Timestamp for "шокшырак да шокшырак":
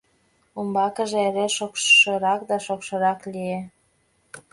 1.57-3.19